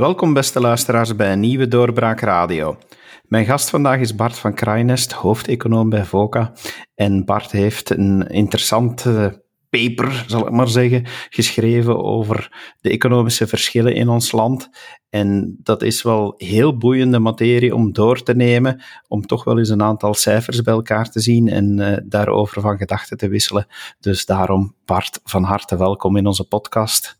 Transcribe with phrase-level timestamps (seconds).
[0.00, 2.78] Welkom beste luisteraars bij een nieuwe Doorbraak Radio.
[3.22, 6.52] Mijn gast vandaag is Bart van Kraaienest, hoofdeconoom bij VOCA.
[6.94, 13.94] En Bart heeft een interessante paper, zal ik maar zeggen, geschreven over de economische verschillen
[13.94, 14.68] in ons land.
[15.10, 19.68] En dat is wel heel boeiende materie om door te nemen, om toch wel eens
[19.68, 23.66] een aantal cijfers bij elkaar te zien en uh, daarover van gedachten te wisselen.
[23.98, 27.18] Dus daarom, Bart, van harte welkom in onze podcast.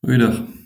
[0.00, 0.62] Goeiedag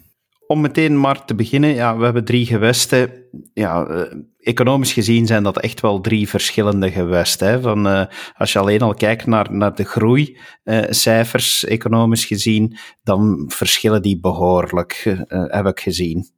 [0.49, 3.11] om meteen maar te beginnen, ja, we hebben drie gewesten.
[3.55, 4.03] Ja, uh,
[4.39, 7.49] economisch gezien zijn dat echt wel drie verschillende gewesten.
[7.49, 7.61] Hè.
[7.61, 8.05] Van, uh,
[8.37, 14.21] als je alleen al kijkt naar, naar de groeicijfers, uh, economisch gezien, dan verschillen die
[14.21, 16.29] behoorlijk, heb ik gezien.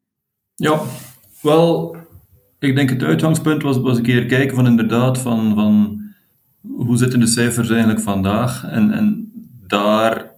[0.55, 0.80] Ja,
[1.42, 1.97] wel,
[2.58, 6.00] ik denk het uitgangspunt was, was een keer kijken van inderdaad van, van
[6.62, 8.64] hoe zitten de cijfers eigenlijk vandaag.
[8.64, 9.33] En, en
[9.66, 10.34] daar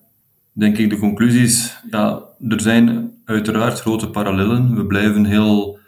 [0.52, 4.76] denk ik de conclusies, ja, er zijn uiteraard grote parallellen.
[4.76, 5.78] We blijven heel,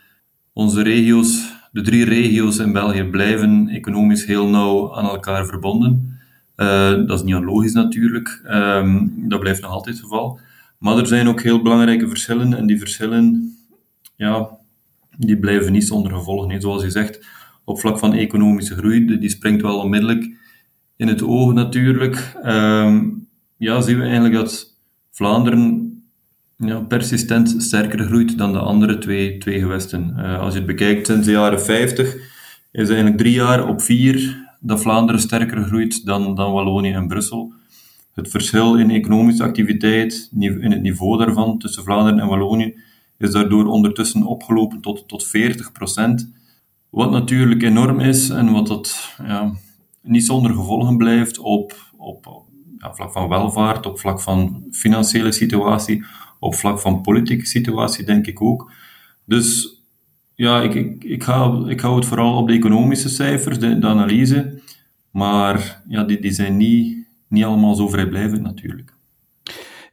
[0.52, 6.18] onze regio's, de drie regio's in België, blijven economisch heel nauw aan elkaar verbonden.
[6.56, 10.40] Uh, dat is niet onlogisch natuurlijk, um, dat blijft nog altijd het geval.
[10.78, 13.56] Maar er zijn ook heel belangrijke verschillen en die verschillen,
[14.16, 14.48] ja,
[15.16, 16.60] die blijven niet zonder gevolgen.
[16.60, 17.26] Zoals je zegt,
[17.64, 20.36] op vlak van economische groei, die springt wel onmiddellijk
[20.96, 22.36] in het oog natuurlijk.
[22.44, 24.78] Um, ja, zien we eigenlijk dat
[25.10, 26.03] Vlaanderen
[26.56, 30.14] ja, persistent sterker groeit dan de andere twee, twee gewesten.
[30.16, 32.14] Uh, als je het bekijkt sinds de jaren 50,
[32.72, 37.52] is eigenlijk drie jaar op vier dat Vlaanderen sterker groeit dan, dan Wallonië en Brussel.
[38.14, 42.74] Het verschil in economische activiteit, in het niveau daarvan tussen Vlaanderen en Wallonië,
[43.18, 45.30] is daardoor ondertussen opgelopen tot, tot 40%
[46.91, 49.52] Wat natuurlijk enorm is en wat dat ja,
[50.02, 52.45] niet zonder gevolgen blijft op, op
[52.78, 56.05] ja, vlak van welvaart, op vlak van financiële situatie,
[56.44, 58.72] op vlak van politieke situatie denk ik ook.
[59.24, 59.78] Dus
[60.34, 63.86] ja, ik, ik, ik, ga, ik hou het vooral op de economische cijfers, de, de
[63.86, 64.60] analyse.
[65.10, 68.92] Maar ja, die, die zijn niet, niet allemaal zo vrijblijvend natuurlijk.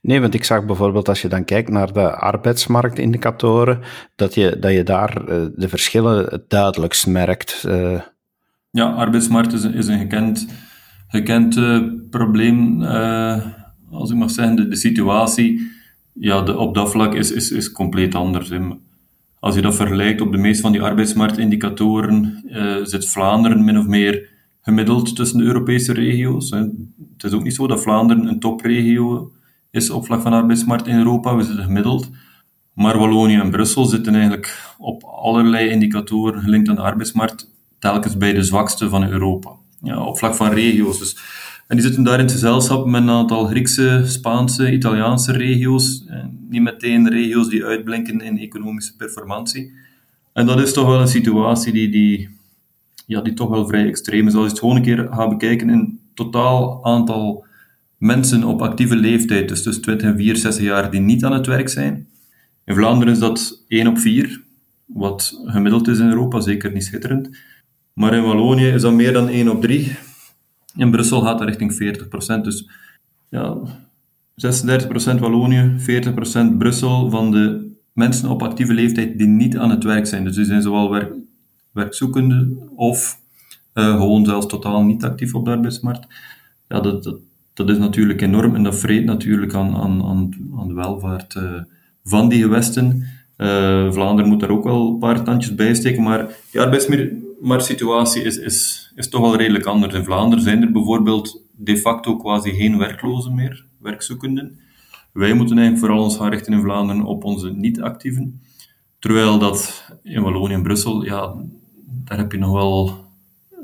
[0.01, 3.79] Nee, want ik zag bijvoorbeeld als je dan kijkt naar de arbeidsmarktindicatoren,
[4.15, 7.63] dat je, dat je daar uh, de verschillen het duidelijkst merkt.
[7.67, 8.01] Uh.
[8.71, 10.47] Ja, arbeidsmarkt is, is een gekend,
[11.07, 12.83] gekend uh, probleem,
[13.91, 14.55] als ik mag zeggen.
[14.55, 15.70] De, de situatie
[16.13, 18.49] ja, de, op dat vlak is, is, is compleet anders.
[18.49, 18.59] Hè.
[19.39, 23.87] Als je dat vergelijkt op de meeste van die arbeidsmarktindicatoren, uh, zit Vlaanderen min of
[23.87, 24.29] meer
[24.61, 26.49] gemiddeld tussen de Europese regio's.
[26.49, 29.31] Het is ook niet zo dat Vlaanderen een topregio
[29.71, 31.35] is op vlak van arbeidsmarkt in Europa.
[31.35, 32.09] We zitten gemiddeld.
[32.73, 38.33] Maar Wallonië en Brussel zitten eigenlijk op allerlei indicatoren gelinkt aan de arbeidsmarkt telkens bij
[38.33, 39.49] de zwakste van Europa.
[39.81, 40.99] Ja, op vlak van regio's.
[40.99, 41.17] Dus
[41.71, 46.03] en die zitten daar in het gezelschap met een aantal Griekse, Spaanse, Italiaanse regio's.
[46.49, 49.73] Niet meteen regio's die uitblinken in economische performantie.
[50.33, 52.29] En dat is toch wel een situatie die, die,
[53.05, 54.33] ja, die toch wel vrij extreem is.
[54.33, 57.45] Als je het gewoon een keer gaat bekijken in totaal aantal
[57.97, 61.69] mensen op actieve leeftijd, dus tussen 20 en 64 jaar, die niet aan het werk
[61.69, 62.07] zijn.
[62.65, 64.41] In Vlaanderen is dat 1 op 4,
[64.85, 67.29] wat gemiddeld is in Europa, zeker niet schitterend.
[67.93, 69.95] Maar in Wallonië is dat meer dan 1 op 3.
[70.75, 71.99] In Brussel gaat dat richting
[72.39, 72.41] 40%.
[72.41, 72.69] Dus
[73.29, 73.57] ja,
[74.35, 75.75] 36% Wallonië,
[76.53, 80.23] 40% Brussel van de mensen op actieve leeftijd die niet aan het werk zijn.
[80.23, 81.13] Dus die zijn zowel werk,
[81.71, 83.19] werkzoekende of
[83.73, 86.07] uh, gewoon zelfs totaal niet actief op de arbeidsmarkt.
[86.67, 87.15] Ja, dat,
[87.53, 91.61] dat, is natuurlijk enorm en dat vreet natuurlijk aan, aan, aan, aan de welvaart uh,
[92.03, 93.03] van die gewesten.
[93.37, 98.37] Uh, Vlaanderen moet daar ook wel een paar tandjes bij steken, maar die arbeidsmarktsituatie is,
[98.37, 99.93] is, is toch wel redelijk anders.
[99.93, 104.59] In Vlaanderen zijn er bijvoorbeeld de facto quasi geen werklozen meer, werkzoekenden.
[105.13, 108.41] Wij moeten eigenlijk vooral ons gaan richten in Vlaanderen op onze niet-actieven.
[108.99, 111.35] Terwijl dat in Wallonië en Brussel, ja,
[111.85, 113.05] daar heb je nog wel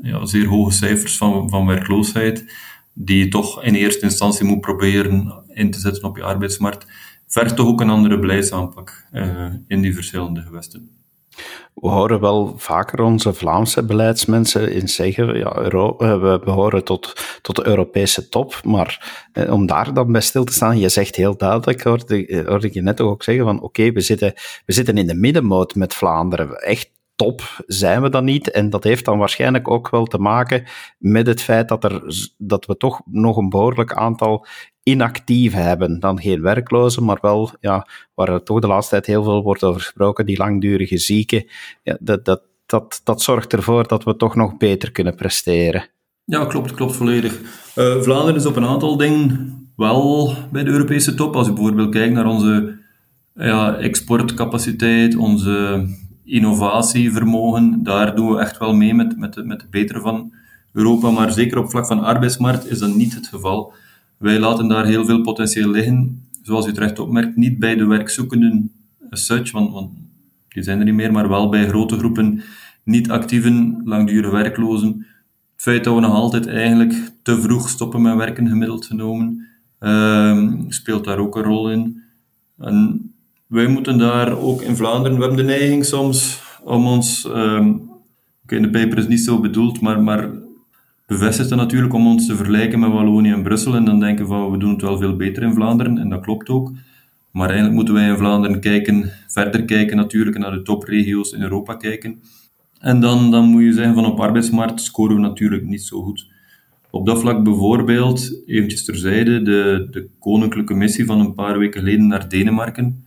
[0.02, 2.54] ja, zeer hoge cijfers van, van werkloosheid,
[2.92, 6.86] die je toch in eerste instantie moet proberen in te zetten op je arbeidsmarkt
[7.26, 10.97] vergt toch ook een andere beleidsaanpak uh, in die verschillende gewesten.
[11.74, 17.56] We horen wel vaker onze Vlaamse beleidsmensen in zeggen, ja, eh, we behoren tot, tot
[17.56, 21.36] de Europese top, maar eh, om daar dan bij stil te staan, je zegt heel
[21.36, 24.32] duidelijk, hoorde, hoorde ik je net ook zeggen, van oké, we, zitten,
[24.66, 28.50] we zitten in de middenmoot met Vlaanderen, echt top zijn we dan niet.
[28.50, 30.64] En dat heeft dan waarschijnlijk ook wel te maken
[30.98, 32.02] met het feit dat, er,
[32.36, 34.46] dat we toch nog een behoorlijk aantal
[34.82, 36.00] inactieven hebben.
[36.00, 39.64] Dan geen werklozen, maar wel, ja, waar er toch de laatste tijd heel veel wordt
[39.64, 41.44] over gesproken, die langdurige zieken.
[41.82, 45.86] Ja, dat, dat, dat, dat zorgt ervoor dat we toch nog beter kunnen presteren.
[46.24, 47.40] Ja, klopt, klopt volledig.
[47.76, 51.36] Uh, Vlaanderen is op een aantal dingen wel bij de Europese top.
[51.36, 52.78] Als je bijvoorbeeld kijkt naar onze
[53.34, 55.86] ja, exportcapaciteit, onze
[56.28, 60.32] innovatievermogen, daar doen we echt wel mee met, met, met betere van
[60.72, 61.10] Europa.
[61.10, 63.72] Maar zeker op vlak van arbeidsmarkt is dat niet het geval.
[64.16, 66.28] Wij laten daar heel veel potentieel liggen.
[66.42, 68.72] Zoals u terecht opmerkt, niet bij de werkzoekenden
[69.10, 69.90] as such, want, want
[70.48, 72.42] die zijn er niet meer, maar wel bij grote groepen
[72.82, 74.88] niet-actieven, langdurige werklozen.
[75.52, 79.46] Het feit dat we nog altijd eigenlijk te vroeg stoppen met werken, gemiddeld genomen,
[79.80, 82.02] uh, speelt daar ook een rol in.
[83.48, 87.90] Wij moeten daar ook in Vlaanderen, we hebben de neiging soms om ons, um,
[88.42, 90.30] okay, de paper is niet zo bedoeld, maar, maar
[91.06, 94.50] bevestigt dat natuurlijk om ons te vergelijken met Wallonië en Brussel en dan denken van
[94.50, 96.72] we doen het wel veel beter in Vlaanderen en dat klopt ook.
[97.30, 101.74] Maar eigenlijk moeten wij in Vlaanderen kijken, verder kijken natuurlijk naar de topregio's in Europa
[101.74, 102.20] kijken.
[102.78, 106.30] En dan, dan moet je zeggen van op arbeidsmarkt scoren we natuurlijk niet zo goed.
[106.90, 112.06] Op dat vlak bijvoorbeeld, eventjes terzijde, de, de koninklijke missie van een paar weken geleden
[112.06, 113.04] naar Denemarken,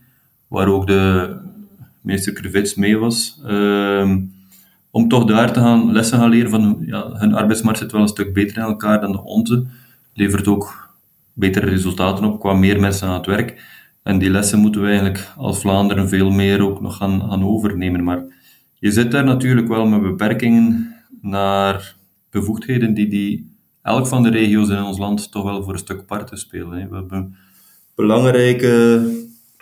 [0.52, 1.34] waar ook de
[2.00, 4.16] meester Krivits mee was, uh,
[4.90, 8.08] om toch daar te gaan lessen gaan leren van ja, hun arbeidsmarkt zit wel een
[8.08, 9.66] stuk beter in elkaar dan de onze,
[10.14, 10.90] levert ook
[11.32, 13.80] betere resultaten op qua meer mensen aan het werk.
[14.02, 18.04] En die lessen moeten we eigenlijk als Vlaanderen veel meer ook nog gaan, gaan overnemen.
[18.04, 18.24] Maar
[18.74, 21.96] je zit daar natuurlijk wel met beperkingen naar
[22.30, 26.06] bevoegdheden die, die elk van de regio's in ons land toch wel voor een stuk
[26.06, 26.88] parten spelen.
[26.88, 27.36] We hebben
[27.94, 29.00] belangrijke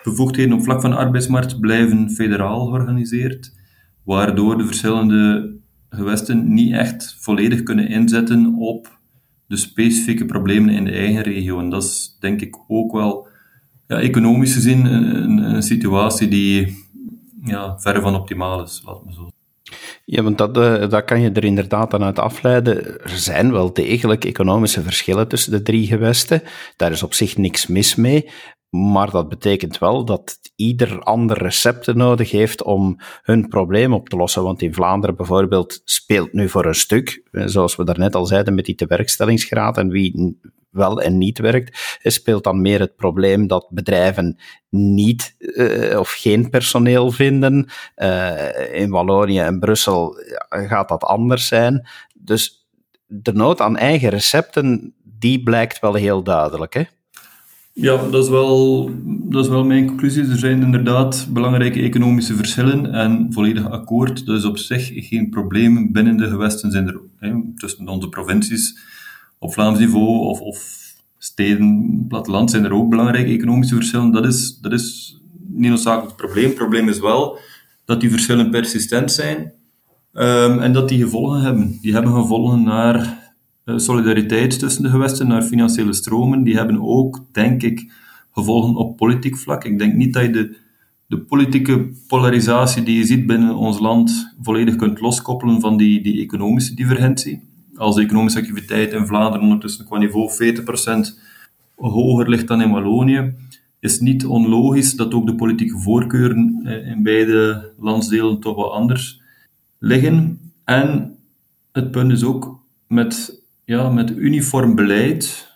[0.03, 3.55] bevoegdheden op vlak van de arbeidsmarkt blijven federaal georganiseerd,
[4.03, 5.53] waardoor de verschillende
[5.89, 8.99] gewesten niet echt volledig kunnen inzetten op
[9.47, 11.59] de specifieke problemen in de eigen regio.
[11.59, 13.27] En dat is denk ik ook wel
[13.87, 16.77] ja, economisch gezien een, een, situatie die
[17.43, 19.29] ja, verre van optimaal is, me zo
[20.05, 22.85] ja, want dat, uh, dat kan je er inderdaad aan uit afleiden.
[23.03, 26.41] Er zijn wel degelijk economische verschillen tussen de drie gewesten.
[26.75, 28.29] Daar is op zich niks mis mee.
[28.71, 34.15] Maar dat betekent wel dat ieder ander recepten nodig heeft om hun probleem op te
[34.15, 34.43] lossen.
[34.43, 38.55] Want in Vlaanderen bijvoorbeeld speelt nu voor een stuk, eh, zoals we daarnet al zeiden
[38.55, 40.39] met die tewerkstellingsgraad en wie
[40.69, 44.39] wel en niet werkt, speelt dan meer het probleem dat bedrijven
[44.69, 47.69] niet uh, of geen personeel vinden.
[48.71, 50.15] In Wallonië en Brussel
[50.49, 51.87] gaat dat anders zijn.
[52.13, 52.67] Dus
[53.07, 56.73] de nood aan eigen recepten, die blijkt wel heel duidelijk.
[56.73, 56.83] Hè?
[57.81, 60.29] Ja, dat is, wel, dat is wel mijn conclusie.
[60.29, 64.25] Er zijn inderdaad belangrijke economische verschillen en volledig akkoord.
[64.25, 65.91] Dat is op zich geen probleem.
[65.91, 68.79] Binnen de gewesten zijn er hè, tussen onze provincies
[69.39, 70.81] op Vlaams niveau of, of
[71.17, 74.11] steden, platteland zijn er ook belangrijke economische verschillen.
[74.11, 75.17] Dat is, dat is
[75.47, 76.45] niet noodzakelijk het probleem.
[76.45, 77.39] Het probleem is wel
[77.85, 79.51] dat die verschillen persistent zijn
[80.13, 81.77] um, en dat die gevolgen hebben.
[81.81, 83.20] Die hebben gevolgen naar
[83.65, 86.43] solidariteit tussen de gewesten, naar financiële stromen.
[86.43, 87.91] Die hebben ook, denk ik,
[88.31, 89.63] gevolgen op politiek vlak.
[89.63, 90.57] Ik denk niet dat je de,
[91.07, 96.21] de politieke polarisatie die je ziet binnen ons land volledig kunt loskoppelen van die, die
[96.21, 97.49] economische divergentie
[97.81, 101.19] als de economische activiteit in Vlaanderen ondertussen qua niveau 40%
[101.75, 103.33] hoger ligt dan in Wallonië,
[103.79, 109.21] is niet onlogisch dat ook de politieke voorkeuren eh, in beide landsdelen toch wat anders
[109.77, 110.39] liggen.
[110.63, 111.15] En
[111.71, 113.40] het punt is ook, met,
[113.71, 115.49] ja, met uniform beleid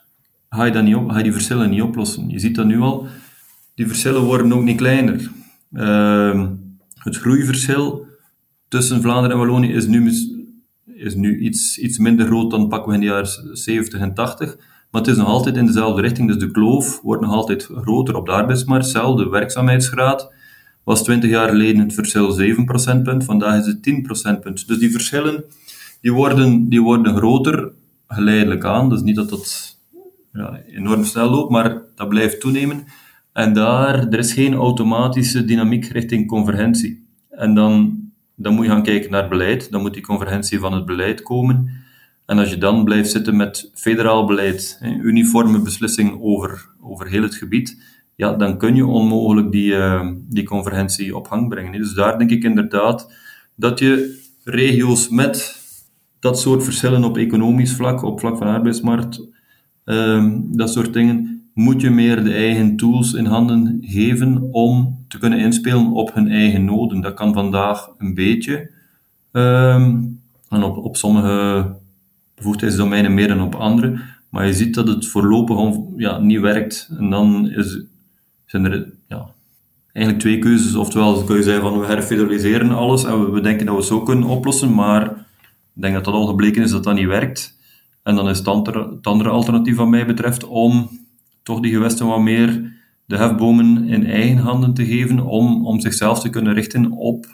[0.49, 2.29] ga je, dat niet op, ga je die verschillen niet oplossen.
[2.29, 3.07] Je ziet dat nu al,
[3.73, 5.31] die verschillen worden ook niet kleiner.
[5.71, 6.49] Uh,
[6.93, 8.07] het groeiverschil
[8.67, 10.13] tussen Vlaanderen en Wallonië is nu
[10.85, 14.57] is nu iets, iets minder groot dan pakken we in de jaren 70 en 80.
[14.91, 16.27] Maar het is nog altijd in dezelfde richting.
[16.27, 18.93] Dus de kloof wordt nog altijd groter op de arbeidsmarkt.
[18.93, 20.33] de werkzaamheidsgraad
[20.83, 23.23] was 20 jaar geleden het verschil 7 procentpunt.
[23.23, 24.67] Vandaag is het 10 procentpunt.
[24.67, 25.43] Dus die verschillen
[26.01, 27.71] die worden, die worden groter
[28.07, 28.89] geleidelijk aan.
[28.89, 29.77] Dus niet dat dat
[30.33, 32.85] ja, enorm snel loopt, maar dat blijft toenemen.
[33.33, 37.07] En daar, er is geen automatische dynamiek richting convergentie.
[37.29, 38.03] En dan
[38.35, 39.71] dan moet je gaan kijken naar beleid.
[39.71, 41.83] Dan moet die convergentie van het beleid komen.
[42.25, 47.35] En als je dan blijft zitten met federaal beleid, uniforme beslissing over, over heel het
[47.35, 47.83] gebied,
[48.15, 51.71] ja, dan kun je onmogelijk die, uh, die convergentie op gang brengen.
[51.71, 53.13] Dus daar denk ik inderdaad
[53.55, 55.63] dat je regio's met
[56.25, 59.27] dat soort verschillen op economisch vlak, op vlak van arbeidsmarkt,
[59.85, 65.17] uh, dat soort dingen, moet je meer de eigen tools in handen geven om te
[65.17, 67.01] kunnen inspelen op hun eigen noden.
[67.01, 68.69] Dat kan vandaag een beetje.
[69.31, 71.71] Um, en op, op sommige
[72.35, 73.99] bevoegdheidsdomeinen meer dan op andere.
[74.29, 76.89] Maar je ziet dat het voorlopig ja, niet werkt.
[76.97, 77.83] En dan is,
[78.45, 79.29] zijn er ja,
[79.93, 80.75] eigenlijk twee keuzes.
[80.75, 83.89] Oftewel kun je zeggen van we herfederaliseren alles en we, we denken dat we het
[83.89, 84.73] zo kunnen oplossen.
[84.73, 85.25] Maar
[85.75, 87.57] ik denk dat dat al gebleken is dat dat niet werkt.
[88.03, 88.47] En dan is het
[89.01, 90.89] andere, alternatief wat mij betreft om
[91.43, 92.73] toch die gewesten wat meer
[93.05, 97.25] de hefbomen in eigen handen te geven om, om zichzelf te kunnen richten op,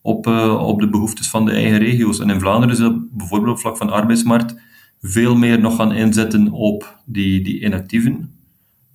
[0.00, 2.20] op, uh, op de behoeftes van de eigen regio's.
[2.20, 4.60] En in Vlaanderen is dat bijvoorbeeld op vlak van arbeidsmarkt
[5.00, 8.34] veel meer nog gaan inzetten op die, die inactieven.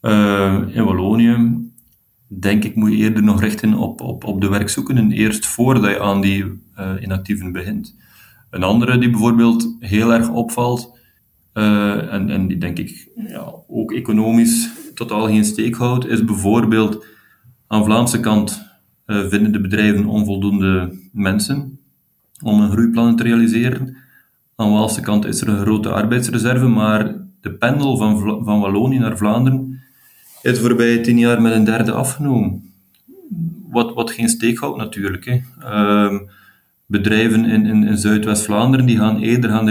[0.01, 1.57] Uh, in Wallonië,
[2.27, 5.99] denk ik, moet je eerder nog richten op, op, op de werkzoekenden, eerst voordat je
[5.99, 6.43] aan die
[6.79, 7.95] uh, inactieven begint.
[8.49, 10.97] Een andere die bijvoorbeeld heel erg opvalt,
[11.53, 17.05] uh, en, en die denk ik ja, ook economisch totaal geen steek houdt, is bijvoorbeeld
[17.67, 18.61] aan Vlaamse kant
[19.05, 21.79] uh, vinden de bedrijven onvoldoende mensen
[22.43, 23.97] om hun groeiplannen te realiseren.
[24.55, 29.17] Aan Waalse kant is er een grote arbeidsreserve, maar de pendel van, van Wallonië naar
[29.17, 29.81] Vlaanderen
[30.41, 32.73] is de voorbije tien jaar met een derde afgenomen.
[33.69, 35.25] Wat, wat geen steek houdt natuurlijk.
[35.25, 35.39] Hè.
[35.59, 36.19] Uh,
[36.85, 39.69] bedrijven in, in, in Zuidwest-Vlaanderen die gaan eerder gaan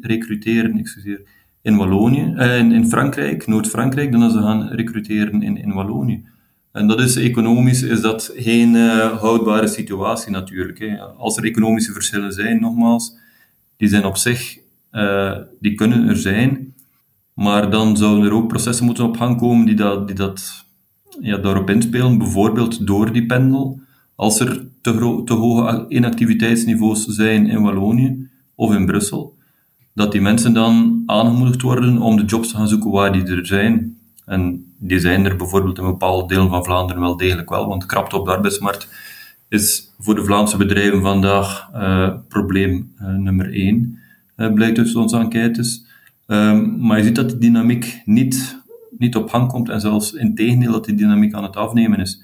[0.00, 1.20] recruteren excuseer,
[1.62, 6.24] in Wallonië, eh, in, in Frankrijk, Noord-Frankrijk, dan ze gaan recruteren in, in Wallonië.
[6.72, 10.78] En dat is economisch is dat geen uh, houdbare situatie natuurlijk.
[10.78, 10.98] Hè.
[10.98, 13.16] Als er economische verschillen zijn, nogmaals,
[13.76, 14.58] die zijn op zich,
[14.92, 16.74] uh, die kunnen er zijn,
[17.34, 20.64] maar dan zouden er ook processen moeten op gang komen die, dat, die dat,
[21.20, 23.80] ja, daarop inspelen, bijvoorbeeld door die pendel.
[24.18, 29.36] Als er te, hoge inactiviteitsniveaus zijn in Wallonië of in Brussel,
[29.94, 33.46] dat die mensen dan aangemoedigd worden om de jobs te gaan zoeken waar die er
[33.46, 33.96] zijn.
[34.24, 38.16] En die zijn er bijvoorbeeld in bepaalde delen van Vlaanderen wel degelijk wel, want krapte
[38.16, 38.88] op de arbeidsmarkt
[39.48, 43.98] is voor de Vlaamse bedrijven vandaag uh, probleem uh, nummer één,
[44.36, 45.86] uh, blijkt uit onze enquêtes.
[46.26, 48.62] Um, maar je ziet dat de dynamiek niet,
[48.98, 52.22] niet op gang komt en zelfs in tegendeel dat die dynamiek aan het afnemen is.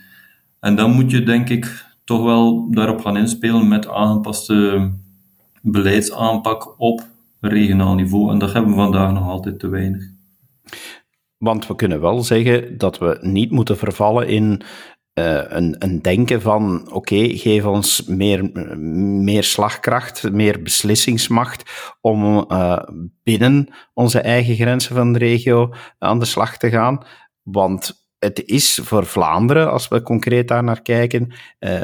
[0.65, 4.91] En dan moet je, denk ik, toch wel daarop gaan inspelen met aangepaste
[5.63, 7.03] beleidsaanpak op
[7.41, 8.33] regionaal niveau.
[8.33, 10.05] En dat hebben we vandaag nog altijd te weinig.
[11.39, 14.63] Want we kunnen wel zeggen dat we niet moeten vervallen in
[15.15, 18.51] uh, een, een, denken van: oké, geef ons meer,
[19.25, 22.79] meer slagkracht, meer beslissingsmacht om uh,
[23.23, 27.05] binnen onze eigen grenzen van de regio aan de slag te gaan.
[27.43, 31.81] Want het is voor Vlaanderen, als we concreet daar naar kijken, uh,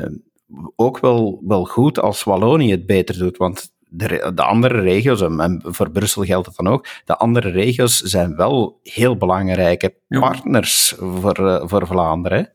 [0.76, 3.36] ook wel, wel goed als Wallonië het beter doet.
[3.36, 8.00] Want de, de, andere regio's, en voor Brussel geldt het dan ook, de andere regio's
[8.00, 12.52] zijn wel heel belangrijke partners voor, uh, voor Vlaanderen.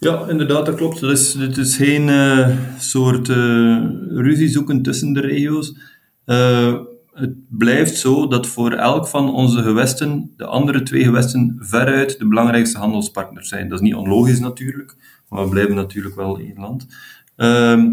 [0.00, 1.00] Ja, inderdaad, dat klopt.
[1.00, 5.74] Dus dit is geen uh, soort uh, ruzie zoeken tussen de regio's.
[7.14, 12.28] Het blijft zo dat voor elk van onze gewesten de andere twee gewesten veruit de
[12.28, 13.68] belangrijkste handelspartners zijn.
[13.68, 14.96] Dat is niet onlogisch natuurlijk,
[15.28, 16.86] maar we blijven natuurlijk wel één land.
[17.36, 17.90] Ehm,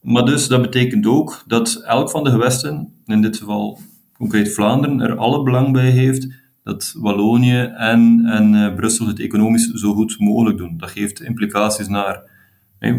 [0.00, 3.78] maar dus dat betekent ook dat elk van de gewesten, in dit geval
[4.12, 6.28] concreet Vlaanderen, er alle belang bij heeft
[6.62, 10.76] dat Wallonië en, en uh, Brussel het economisch zo goed mogelijk doen.
[10.76, 12.32] Dat geeft implicaties naar.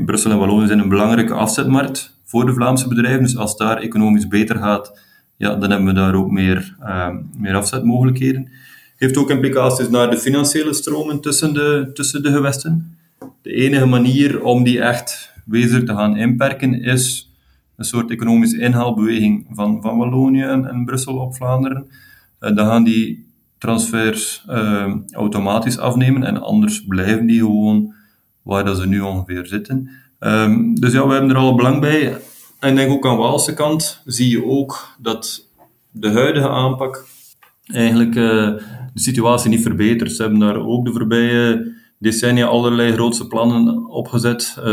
[0.05, 3.24] Brussel en Wallonië zijn een belangrijke afzetmarkt voor de Vlaamse bedrijven.
[3.24, 5.00] Dus als daar economisch beter gaat,
[5.38, 8.50] ja, dan hebben we daar ook meer, uh, meer afzetmogelijkheden.
[8.96, 12.98] Heeft ook implicaties naar de financiële stromen tussen de, tussen de gewesten.
[13.42, 17.32] De enige manier om die echt wezenlijk te gaan inperken is
[17.75, 21.86] een soort economische inhaalbeweging van, van Wallonië en, en Brussel op Vlaanderen.
[22.39, 23.25] Uh, dan gaan die
[23.58, 27.94] transfers uh, automatisch afnemen en anders blijven die gewoon
[28.42, 29.89] waar dat ze nu ongeveer zitten.
[30.20, 32.18] Um, dus ja, we hebben er al belang bij.
[32.65, 35.50] En denk ook aan Waalse kant zie je ook dat
[35.91, 37.05] de huidige aanpak
[37.65, 38.53] eigenlijk uh,
[38.93, 40.12] de situatie niet verbetert.
[40.12, 44.55] Ze hebben daar ook de voorbije decennia allerlei grootse plannen opgezet.
[44.60, 44.65] Uh,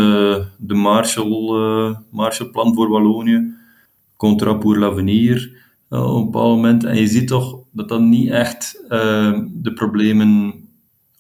[0.59, 3.55] de Marshall, uh, Marshallplan voor Wallonië,
[4.17, 5.53] Contra pour l'avenir
[5.89, 6.85] op een bepaald moment.
[6.85, 8.85] En je ziet toch dat dat niet echt
[9.53, 10.55] de problemen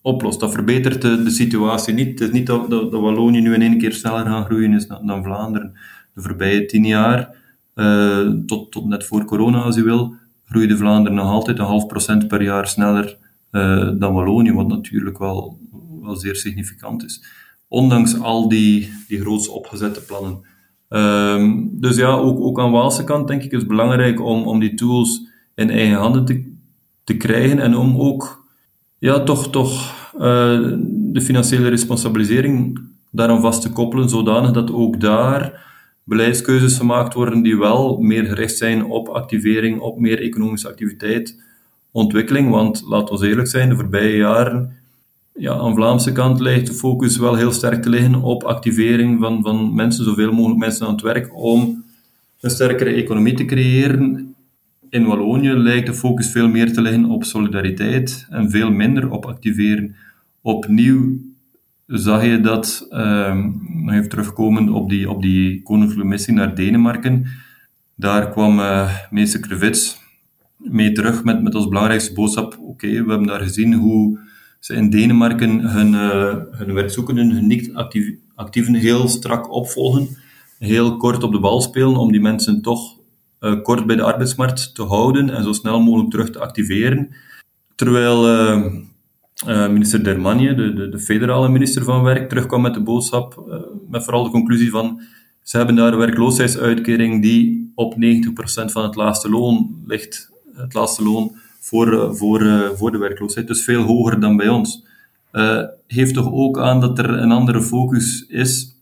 [0.02, 0.41] oplost.
[0.41, 2.19] Dat verbetert de, situatie niet.
[2.19, 4.87] Het is niet dat, dat, dat, Wallonië nu in één keer sneller gaan groeien is
[4.87, 5.79] dan, dan Vlaanderen.
[6.14, 7.37] De voorbije tien jaar,
[8.47, 10.14] tot, tot net voor corona als je wil,
[10.45, 13.19] groeide Vlaanderen nog altijd een half procent per jaar sneller
[13.99, 15.59] dan Wallonië, wat natuurlijk wel
[16.02, 17.23] wel zeer significant is.
[17.69, 20.40] Ondanks al die, die groots opgezette plannen.
[20.88, 24.61] Um, dus ja, ook, ook aan Waalse kant denk ik is het belangrijk om, om
[24.61, 26.52] die tools in eigen handen te,
[27.04, 28.47] te krijgen en om ook
[28.99, 30.21] ja, toch, toch uh,
[30.88, 35.71] de financiële responsabilisering daaraan vast te koppelen, zodanig dat ook daar
[36.05, 41.43] beleidskeuzes gemaakt worden die wel meer gericht zijn op activering, op meer economische activiteit,
[41.91, 42.51] ontwikkeling.
[42.51, 44.81] Want laten we eerlijk zijn, de voorbije jaren
[45.35, 49.21] ja, aan de Vlaamse kant ligt de focus wel heel sterk te liggen op activering
[49.21, 51.85] van, van mensen, zoveel mogelijk mensen aan het werk, om
[52.41, 54.35] een sterkere economie te creëren.
[54.91, 59.27] In Wallonië lijkt de focus veel meer te liggen op solidariteit en veel minder op
[59.27, 59.97] activeren.
[60.41, 61.19] opnieuw
[61.87, 63.45] zag je dat, uh,
[63.85, 67.27] nog even terugkomen op die, op die koninklijke missie naar Denemarken,
[67.95, 70.01] daar kwam uh, meester Krevits
[70.57, 74.19] mee terug met, met als belangrijkste boodschap, oké, we hebben daar gezien hoe
[74.61, 80.09] ze in Denemarken hun, uh, hun werkzoekenden, hun niet-actieven heel strak opvolgen,
[80.59, 82.99] heel kort op de bal spelen om die mensen toch
[83.41, 87.09] uh, kort bij de arbeidsmarkt te houden en zo snel mogelijk terug te activeren.
[87.75, 88.75] Terwijl uh,
[89.47, 93.55] minister Dermanje, de, de, de, federale minister van Werk, terugkwam met de boodschap, uh,
[93.89, 95.01] met vooral de conclusie van
[95.43, 97.97] ze hebben daar een werkloosheidsuitkering die op 90%
[98.65, 103.65] van het laatste loon ligt, het laatste loon voor, uh, voor, voor de werkloosheid, dus
[103.65, 104.85] veel hoger dan bij ons.
[105.87, 108.77] geeft toch ook aan dat er een andere focus is,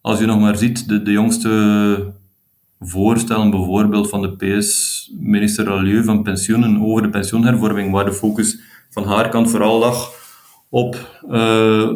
[0.00, 2.12] als je nog maar ziet, de, de jongste
[2.80, 8.60] voorstellen bijvoorbeeld van de PS-minister Alieu van pensioenen over de pensioenhervorming, waar de focus
[8.90, 10.12] van haar kant vooral lag
[10.68, 11.90] op uh,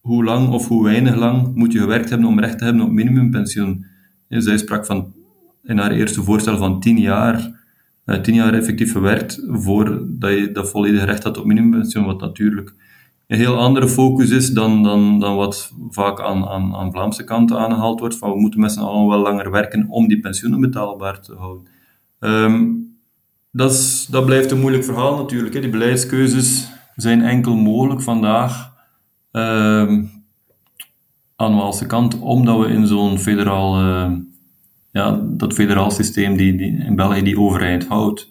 [0.00, 2.90] hoe lang of hoe weinig lang moet je gewerkt hebben om recht te hebben op
[2.90, 3.86] minimumpensioen.
[4.28, 5.14] En zij sprak van,
[5.62, 7.62] in haar eerste voorstel van tien jaar,
[8.06, 12.74] uh, tien jaar effectief gewerkt voordat je dat volledig recht had op minimumpensioen, wat natuurlijk
[13.34, 17.52] een heel andere focus is dan, dan, dan wat vaak aan, aan, aan Vlaamse kant
[17.52, 21.20] aangehaald wordt, van we moeten met z'n allen wel langer werken om die pensioenen betaalbaar
[21.20, 21.66] te houden.
[22.20, 22.96] Um,
[23.50, 25.54] dat, is, dat blijft een moeilijk verhaal natuurlijk.
[25.54, 25.60] Hè.
[25.60, 28.72] Die beleidskeuzes zijn enkel mogelijk vandaag
[29.32, 29.92] uh,
[31.36, 34.12] aan Waalse kant, omdat we in zo'n federaal, uh,
[34.92, 38.28] ja, dat federaal systeem die, die in België die overheid houdt.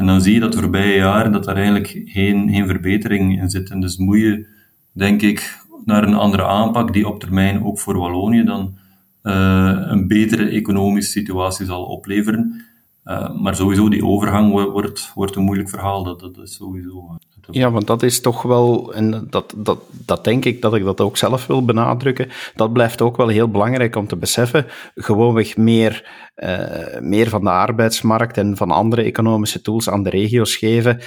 [0.00, 3.50] En dan zie je dat de voorbije jaren dat daar eigenlijk geen, geen verbetering in
[3.50, 3.70] zit.
[3.70, 4.46] En dus moet je,
[4.92, 8.76] denk ik, naar een andere aanpak die op termijn ook voor Wallonië dan
[9.22, 12.64] uh, een betere economische situatie zal opleveren.
[13.04, 16.04] Uh, maar sowieso, die overgang wordt, wordt een moeilijk verhaal.
[16.04, 17.18] Dat, dat is sowieso.
[17.40, 20.84] Eh, ja, want dat is toch wel, en dat, dat, dat denk ik dat ik
[20.84, 22.28] dat ook zelf wil benadrukken.
[22.54, 24.66] Dat blijft ook wel heel belangrijk om te beseffen.
[24.94, 30.56] Gewoonweg meer, uh, meer van de arbeidsmarkt en van andere economische tools aan de regio's
[30.56, 31.00] geven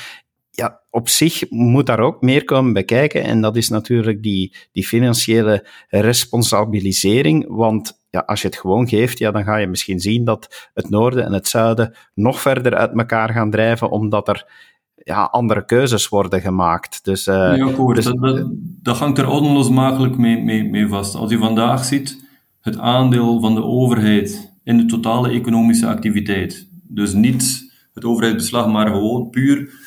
[0.56, 3.24] ja, op zich moet daar ook meer komen bekijken.
[3.24, 7.46] En dat is natuurlijk die, die financiële responsabilisering.
[7.48, 10.90] Want ja, als je het gewoon geeft, ja, dan ga je misschien zien dat het
[10.90, 14.52] noorden en het zuiden nog verder uit elkaar gaan drijven, omdat er
[14.96, 17.06] ja, andere keuzes worden gemaakt.
[17.06, 17.96] Dus, uh, ja, goed.
[17.96, 18.48] Dus, dat, dat,
[18.82, 21.16] dat, hangt er onlosmakelijk mee, mee, mee vast.
[21.16, 22.26] Als je vandaag ziet
[22.62, 28.88] het aandeel van de overheid in de totale economische activiteit, dus niet het overheidsbeslag, maar
[28.88, 29.82] gewoon puur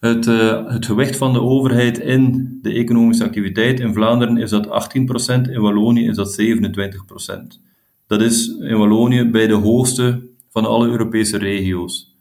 [0.00, 4.66] het, uh, het gewicht van de overheid in de economische activiteit in Vlaanderen is dat
[4.66, 7.60] 18%, in Wallonië is dat 27%.
[8.06, 12.16] Dat is in Wallonië bij de hoogste van alle Europese regio's.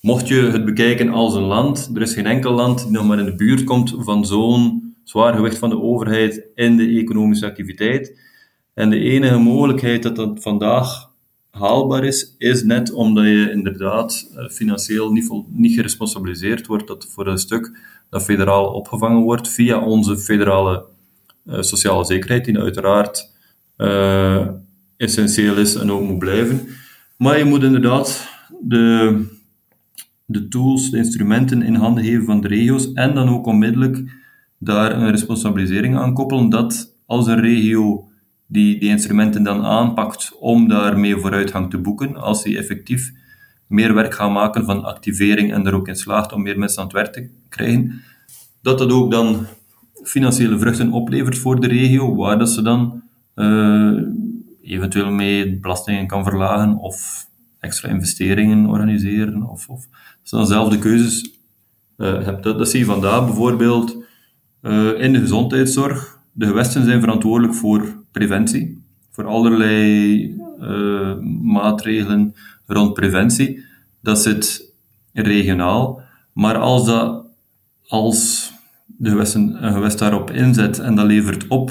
[0.00, 3.18] Mocht je het bekijken als een land, er is geen enkel land die nog maar
[3.18, 8.20] in de buurt komt van zo'n zwaar gewicht van de overheid in de economische activiteit.
[8.74, 11.09] En de enige mogelijkheid dat dat vandaag
[11.50, 17.26] haalbaar is, is net omdat je inderdaad eh, financieel niet, niet geresponsabiliseerd wordt, dat voor
[17.26, 17.78] een stuk
[18.10, 20.84] dat federaal opgevangen wordt via onze federale
[21.46, 23.32] uh, sociale zekerheid, die uiteraard
[23.76, 24.48] uh,
[24.96, 26.60] essentieel is en ook moet blijven.
[27.16, 28.28] Maar je moet inderdaad
[28.60, 29.24] de,
[30.24, 34.02] de tools, de instrumenten in handen geven van de regio's en dan ook onmiddellijk
[34.58, 38.09] daar een responsabilisering aan koppelen dat als een regio
[38.50, 43.12] die die instrumenten dan aanpakt om daarmee vooruitgang te boeken, als die effectief
[43.66, 46.84] meer werk gaan maken van activering en er ook in slaagt om meer mensen aan
[46.84, 48.02] het werk te krijgen,
[48.62, 49.46] dat dat ook dan
[50.02, 53.02] financiële vruchten oplevert voor de regio, waar dat ze dan
[53.34, 54.02] uh,
[54.62, 57.26] eventueel mee belastingen kan verlagen of
[57.58, 59.48] extra investeringen organiseren.
[59.48, 59.86] Of, of
[60.22, 61.38] dan zelf de keuzes
[62.00, 62.26] uh.
[62.26, 63.96] Dat, dat zie je vandaag bijvoorbeeld
[64.62, 66.20] uh, in de gezondheidszorg.
[66.32, 70.22] De gewesten zijn verantwoordelijk voor preventie, voor allerlei
[70.60, 72.34] uh, maatregelen
[72.66, 73.64] rond preventie.
[74.02, 74.72] Dat zit
[75.12, 76.00] regionaal.
[76.32, 77.24] Maar als, dat,
[77.86, 78.50] als
[78.86, 81.70] de gewesten, een gewest daarop inzet en dat levert op,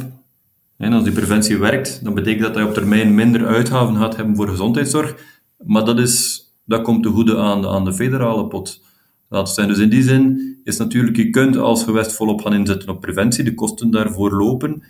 [0.78, 4.16] en als die preventie werkt, dan betekent dat dat je op termijn minder uitgaven gaat
[4.16, 5.16] hebben voor gezondheidszorg.
[5.58, 8.84] Maar dat, is, dat komt te goede aan de, aan de federale pot.
[9.30, 9.68] Laat zijn.
[9.68, 13.44] Dus in die zin is natuurlijk, je kunt als gewest volop gaan inzetten op preventie,
[13.44, 14.84] de kosten daarvoor lopen.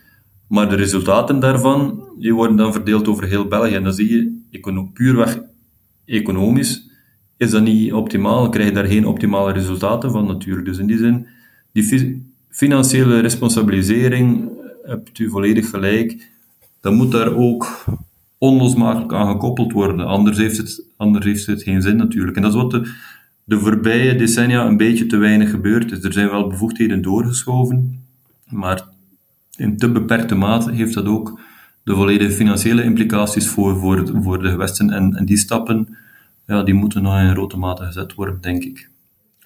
[0.50, 3.76] Maar de resultaten daarvan, die worden dan verdeeld over heel België.
[3.76, 5.42] En dan zie je, puurweg
[6.06, 6.90] economisch,
[7.38, 8.50] is dat niet optimaal.
[8.50, 10.66] Krijg je daar geen optimale resultaten van natuurlijk.
[10.66, 11.28] Dus in die zin,
[11.72, 14.50] die financiële responsabilisering,
[14.84, 16.30] hebt u volledig gelijk,
[16.82, 17.86] dan moet daar ook
[18.38, 20.06] onlosmakelijk aan gekoppeld worden.
[20.06, 22.36] Anders heeft het, anders heeft het geen zin natuurlijk.
[22.36, 22.94] En dat is wat de,
[23.44, 26.04] de voorbije decennia een beetje te weinig gebeurd is.
[26.04, 28.04] Er zijn wel bevoegdheden doorgeschoven
[28.48, 28.84] Maar
[29.60, 31.40] in te beperkte mate heeft dat ook
[31.84, 34.90] de volledige financiële implicaties voor, voor, voor de gewesten.
[34.90, 35.98] En, en die stappen,
[36.46, 38.90] ja, die moeten nog in grote mate gezet worden, denk ik.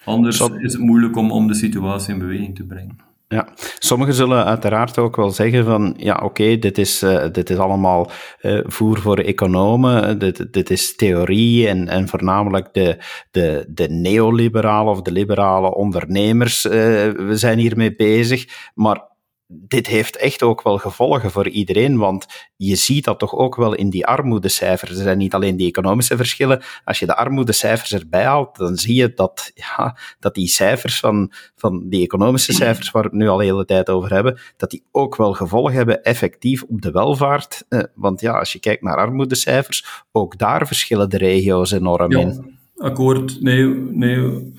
[0.04, 2.96] Anders is het moeilijk om, om de situatie in beweging te brengen.
[3.28, 3.48] Ja,
[3.78, 8.10] sommigen zullen uiteraard ook wel zeggen van, ja oké, dit, is, uh, dit is allemaal
[8.42, 12.98] uh, voer voor economen, dit, dit is theorie en, en voornamelijk de,
[13.30, 19.02] de, de neoliberale of de liberale ondernemers uh, we zijn hiermee bezig, maar
[19.46, 22.26] dit heeft echt ook wel gevolgen voor iedereen, want
[22.56, 24.90] je ziet dat toch ook wel in die armoedecijfers.
[24.90, 26.62] Er zijn niet alleen die economische verschillen.
[26.84, 31.32] Als je de armoedecijfers erbij haalt, dan zie je dat, ja, dat die cijfers van,
[31.56, 34.70] van die economische cijfers, waar we het nu al de hele tijd over hebben, dat
[34.70, 37.64] die ook wel gevolgen hebben effectief op de welvaart.
[37.68, 42.18] Eh, want ja, als je kijkt naar armoedecijfers, ook daar verschillen de regio's enorm ja,
[42.18, 42.58] in.
[42.76, 44.52] Akkoord, nee, nee.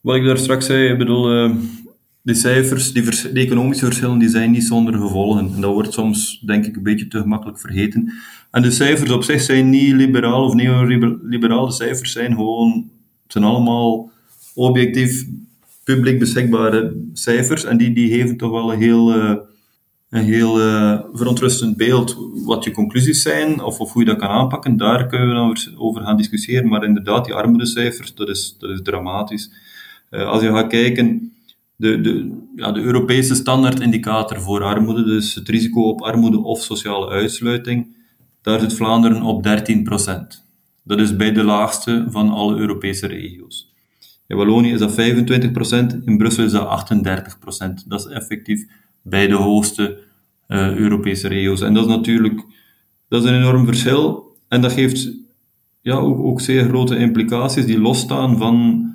[0.00, 1.44] Wat ik daar straks zei, ik bedoel...
[1.44, 1.54] Uh
[2.22, 5.54] die cijfers, die, vers, economische verschillen, die zijn niet zonder gevolgen.
[5.54, 8.12] En dat wordt soms, denk ik, een beetje te gemakkelijk vergeten.
[8.50, 11.66] En de cijfers op zich zijn niet liberaal of neoliberaal.
[11.66, 12.90] De cijfers zijn gewoon,
[13.26, 14.10] zijn allemaal
[14.54, 15.26] objectief
[15.84, 17.64] publiek beschikbare cijfers.
[17.64, 19.34] En die, die geven toch wel een heel, uh,
[20.10, 24.28] een heel uh, verontrustend beeld wat je conclusies zijn, of, of hoe je dat kan
[24.28, 24.76] aanpakken.
[24.76, 26.68] Daar kunnen we dan over gaan discussiëren.
[26.68, 29.50] Maar inderdaad, die armoedecijfers, dat is, dat is dramatisch.
[30.10, 31.31] Uh, als je gaat kijken
[31.82, 37.08] de, de, ja, de Europese standaardindicator voor armoede, dus het risico op armoede of sociale
[37.08, 37.96] uitsluiting,
[38.42, 39.50] daar zit Vlaanderen op 13%.
[40.84, 43.72] Dat is bij de laagste van alle Europese regio's.
[44.26, 47.86] In Wallonië is dat 25%, in Brussel is dat 38%.
[47.86, 48.66] Dat is effectief
[49.02, 49.98] bij de hoogste
[50.48, 51.60] uh, Europese regio's.
[51.60, 52.44] En dat is natuurlijk
[53.08, 54.36] dat is een enorm verschil.
[54.48, 55.12] En dat geeft
[55.80, 58.86] ja, ook, ook zeer grote implicaties die losstaan van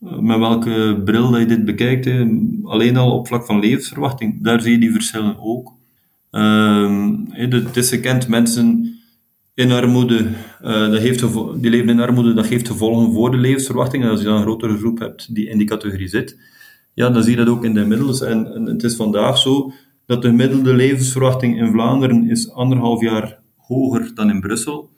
[0.00, 2.26] met welke bril dat je dit bekijkt, hè.
[2.64, 5.72] alleen al op vlak van levensverwachting, daar zie je die verschillen ook.
[6.32, 8.98] Uh, het is gekend, mensen
[9.54, 10.26] in armoede,
[10.62, 11.20] uh, dat heeft
[11.60, 14.04] die leven in armoede, dat geeft gevolgen voor de levensverwachting.
[14.04, 16.38] En als je dan een grotere groep hebt die in die categorie zit,
[16.94, 18.20] ja, dan zie je dat ook in de middels.
[18.20, 19.72] En, en het is vandaag zo
[20.06, 24.90] dat de gemiddelde levensverwachting in Vlaanderen is anderhalf jaar hoger dan in Brussel,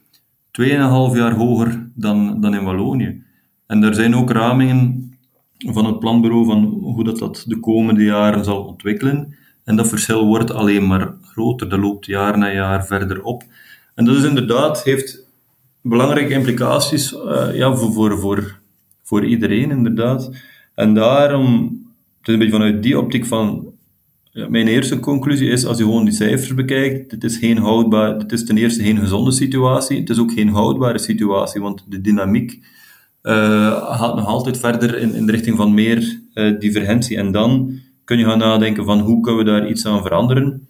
[0.50, 3.22] tweeënhalf jaar hoger dan, dan in Wallonië.
[3.72, 5.14] En er zijn ook ramingen
[5.58, 9.36] van het planbureau van hoe dat, dat de komende jaren zal ontwikkelen.
[9.64, 11.68] En dat verschil wordt alleen maar groter.
[11.68, 13.42] Dat loopt jaar na jaar verder op.
[13.94, 15.26] En dat is inderdaad, heeft
[15.82, 18.60] belangrijke implicaties uh, ja, voor, voor, voor,
[19.02, 20.30] voor iedereen, inderdaad.
[20.74, 21.80] En daarom,
[22.18, 23.72] het een beetje vanuit die optiek van,
[24.30, 28.18] ja, mijn eerste conclusie is, als je gewoon die cijfers bekijkt, dit is geen houdbaar,
[28.18, 32.00] dit is ten eerste geen gezonde situatie, het is ook geen houdbare situatie, want de
[32.00, 32.60] dynamiek
[33.22, 37.16] uh, gaat nog altijd verder in, in de richting van meer uh, divergentie.
[37.16, 40.68] En dan kun je gaan nadenken van hoe kunnen we daar iets aan veranderen.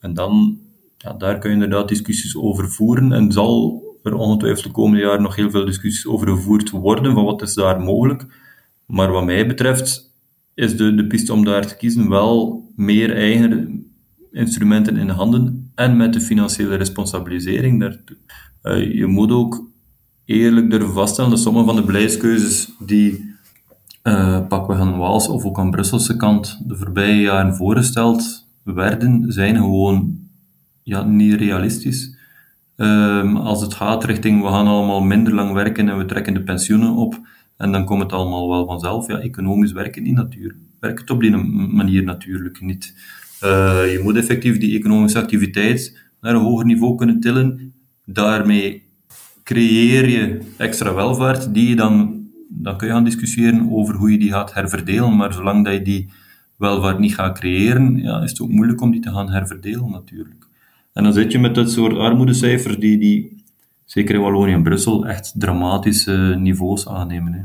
[0.00, 0.58] En dan,
[0.96, 3.12] ja, daar kun je inderdaad discussies over voeren.
[3.12, 7.24] En zal er ongetwijfeld de komende jaren nog heel veel discussies over gevoerd worden, van
[7.24, 8.26] wat is daar mogelijk.
[8.86, 10.14] Maar wat mij betreft
[10.54, 13.84] is de, de piste om daar te kiezen wel meer eigen
[14.32, 18.16] instrumenten in handen en met de financiële responsabilisering daartoe.
[18.62, 19.70] Uh, je moet ook
[20.30, 23.34] eerlijk durven vaststellen dat sommige van de beleidskeuzes die
[24.02, 29.56] uh, pakweg aan Waals of ook aan Brusselse kant de voorbije jaren voorgesteld werden, zijn
[29.56, 30.18] gewoon
[30.82, 32.18] ja, niet realistisch.
[32.76, 36.42] Um, als het gaat richting we gaan allemaal minder lang werken en we trekken de
[36.42, 37.20] pensioenen op
[37.56, 39.06] en dan komt het allemaal wel vanzelf.
[39.06, 40.58] Ja, economisch werken niet natuurlijk.
[40.80, 42.94] Werkt het op die manier natuurlijk niet.
[43.44, 47.74] Uh, je moet effectief die economische activiteit naar een hoger niveau kunnen tillen.
[48.04, 48.89] Daarmee
[49.50, 54.18] creëer je extra welvaart, die je dan, dan kun je gaan discussiëren over hoe je
[54.18, 56.12] die gaat herverdelen, maar zolang dat je die
[56.56, 60.46] welvaart niet gaat creëren, ja, is het ook moeilijk om die te gaan herverdelen natuurlijk.
[60.92, 63.44] En dan zit je met dat soort armoedecijfers die, die
[63.84, 67.32] zeker in Wallonië en Brussel, echt dramatische niveaus aannemen.
[67.32, 67.42] Hè.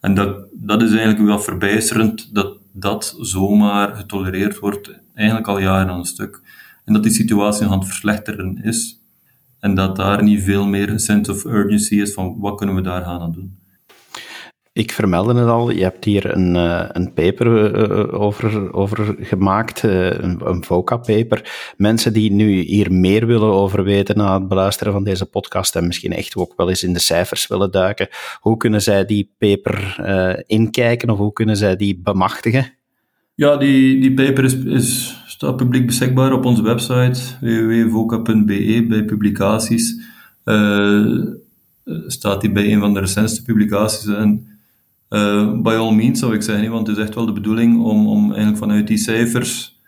[0.00, 5.92] En dat, dat is eigenlijk wel verbijsterend dat dat zomaar getolereerd wordt, eigenlijk al jaren
[5.92, 6.42] aan een stuk.
[6.84, 9.05] En dat die situatie aan het verslechteren is.
[9.60, 12.80] En dat daar niet veel meer een sense of urgency is van wat kunnen we
[12.80, 13.64] daar gaan aan doen.
[14.72, 19.82] Ik vermeldde het al, je hebt hier een, uh, een paper uh, over, over gemaakt,
[19.82, 21.72] een, een VOCA-paper.
[21.76, 25.86] Mensen die nu hier meer willen over weten na het beluisteren van deze podcast en
[25.86, 28.08] misschien echt ook wel eens in de cijfers willen duiken,
[28.40, 29.96] hoe kunnen zij die paper
[30.46, 32.74] inkijken of hoe kunnen zij die bemachtigen?
[33.34, 40.00] Ja, die, die paper is, is staat publiek beschikbaar op onze website www.voca.be bij publicaties.
[40.44, 41.24] Uh,
[42.06, 44.06] staat die bij een van de recentste publicaties.
[44.06, 44.46] En
[45.10, 48.06] uh, by all means zou ik zeggen, want het is echt wel de bedoeling om,
[48.06, 49.80] om eigenlijk vanuit die cijfers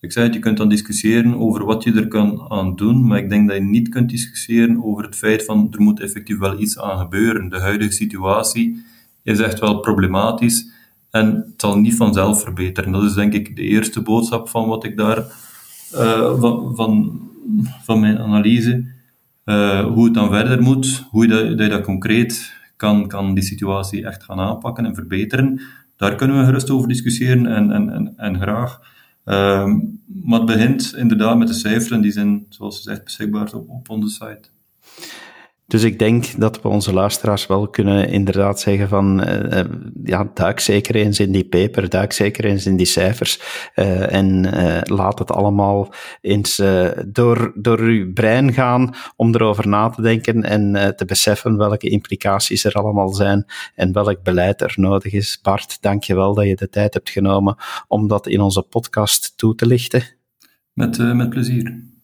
[0.00, 3.18] Ik zei het, je kunt dan discussiëren over wat je er kan aan doen, maar
[3.18, 6.60] ik denk dat je niet kunt discussiëren over het feit van er moet effectief wel
[6.60, 7.48] iets aan gebeuren.
[7.48, 8.84] De huidige situatie
[9.22, 10.74] is echt wel problematisch
[11.16, 12.92] en het zal niet vanzelf verbeteren.
[12.92, 15.18] Dat is denk ik de eerste boodschap van wat ik daar,
[15.94, 17.20] uh, van, van,
[17.82, 18.94] van mijn analyse.
[19.44, 24.06] Uh, hoe het dan verder moet, hoe je dat, dat, concreet kan, kan die situatie
[24.06, 25.60] echt gaan aanpakken en verbeteren.
[25.96, 28.80] Daar kunnen we gerust over discussiëren en, en, en, en graag.
[29.24, 29.72] Uh,
[30.06, 33.90] maar het begint inderdaad met de cijfers en die zijn, zoals gezegd, beschikbaar op, op
[33.90, 34.48] onze site.
[35.66, 39.60] Dus ik denk dat we onze luisteraars wel kunnen inderdaad zeggen van, uh,
[40.04, 43.40] ja, duik zeker eens in die paper, duik zeker eens in die cijfers
[43.74, 44.48] uh, en
[44.82, 46.62] laat het allemaal eens
[47.06, 52.64] door, door uw brein gaan om erover na te denken en te beseffen welke implicaties
[52.64, 55.38] er allemaal zijn en welk beleid er nodig is.
[55.42, 57.56] Bart, dank je wel dat je de tijd hebt genomen
[57.88, 60.02] om dat in onze podcast toe te lichten.
[60.72, 61.94] Met, met plezier.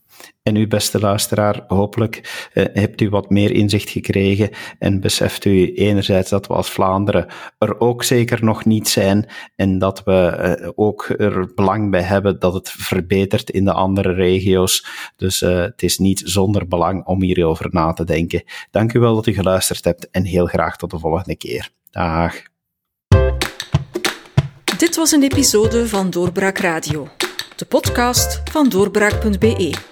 [0.42, 5.74] En u, beste luisteraar, hopelijk eh, hebt u wat meer inzicht gekregen en beseft u
[5.74, 7.26] enerzijds dat we als Vlaanderen
[7.58, 12.38] er ook zeker nog niet zijn en dat we eh, ook er belang bij hebben
[12.38, 14.86] dat het verbetert in de andere regio's.
[15.16, 18.42] Dus uh, het is niet zonder belang om hierover na te denken.
[18.70, 21.70] Dank u wel dat u geluisterd hebt en heel graag tot de volgende keer.
[21.90, 22.34] Dag.
[24.78, 27.08] Dit was een episode van Doorbraak Radio,
[27.56, 29.91] de podcast van doorbraak.be.